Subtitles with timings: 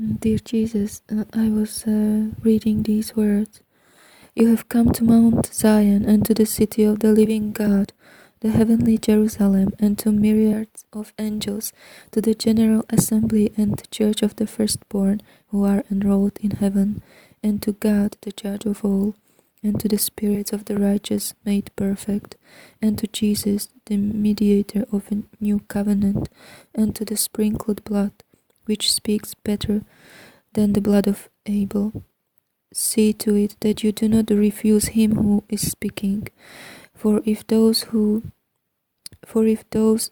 [0.00, 3.62] Dear Jesus, uh, I was uh, reading these words.
[4.36, 7.92] You have come to Mount Zion and to the city of the living God,
[8.38, 11.72] the heavenly Jerusalem, and to myriads of angels,
[12.12, 17.02] to the general assembly and church of the firstborn who are enrolled in heaven,
[17.42, 19.16] and to God, the judge of all,
[19.64, 22.36] and to the spirits of the righteous made perfect,
[22.80, 26.28] and to Jesus, the mediator of a new covenant,
[26.72, 28.12] and to the sprinkled blood
[28.68, 29.82] which speaks better
[30.52, 32.04] than the blood of Abel.
[32.72, 36.28] See to it that you do not refuse him who is speaking.
[36.94, 38.24] For if those who
[39.24, 40.10] for if those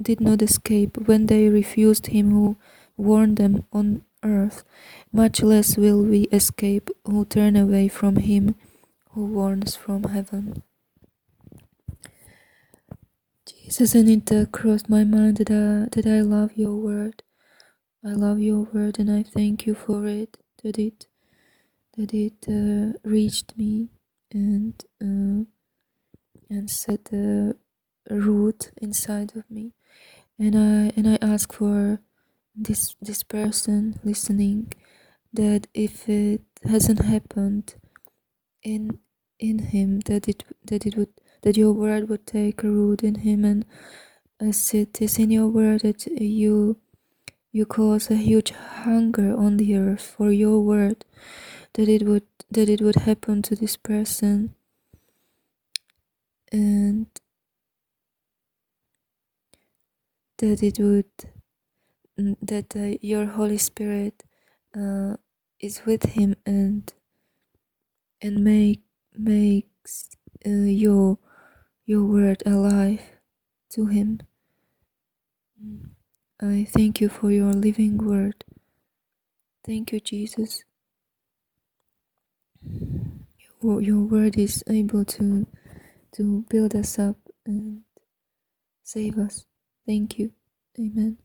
[0.00, 2.56] did not escape when they refused him who
[2.96, 4.64] warned them on earth,
[5.12, 8.54] much less will we escape who turn away from him
[9.12, 10.62] who warns from heaven.
[13.46, 17.22] Jesus, and it uh, crossed my mind that I, that I love your word.
[18.04, 20.38] I love your word, and I thank you for it.
[20.62, 21.06] That it
[21.96, 23.90] that it uh, reached me
[24.32, 25.44] and uh,
[26.50, 27.56] and set a
[28.10, 29.72] root inside of me.
[30.38, 32.00] And I and I ask for
[32.56, 34.72] this this person listening
[35.32, 37.76] that if it hasn't happened
[38.62, 38.98] in
[39.38, 41.10] in him that it that it would
[41.42, 43.64] that your word would take a root in him and
[44.40, 46.78] as it is in your word that you
[47.52, 48.52] you cause a huge
[48.84, 51.04] hunger on the earth for your word
[51.74, 54.54] that it would that it would happen to this person
[56.52, 57.06] and
[60.38, 61.06] that it would
[62.42, 64.24] that uh, your holy spirit
[64.78, 65.16] uh,
[65.60, 66.94] is with him and
[68.22, 68.82] and make
[69.16, 70.10] makes
[70.46, 71.18] uh, your
[71.86, 73.02] your word alive
[73.70, 74.20] to him
[75.62, 75.97] Mm.
[76.40, 78.44] I thank you for your living word.
[79.64, 80.64] Thank you jesus.
[83.62, 85.46] Your, word is able to
[86.12, 87.82] to build us up and
[88.84, 89.46] save us.
[89.86, 90.32] Thank you.
[90.78, 91.18] Amen